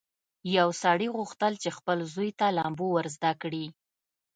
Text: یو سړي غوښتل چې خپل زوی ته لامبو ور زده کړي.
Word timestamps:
یو 0.57 0.69
سړي 0.83 1.07
غوښتل 1.15 1.53
چې 1.63 1.69
خپل 1.77 1.97
زوی 2.13 2.31
ته 2.39 2.47
لامبو 2.57 2.87
ور 2.91 3.07
زده 3.15 3.31
کړي. 3.41 3.65